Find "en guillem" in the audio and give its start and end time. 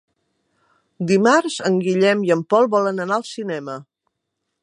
1.69-2.25